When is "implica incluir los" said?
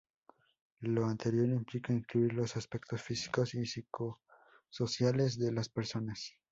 1.49-2.57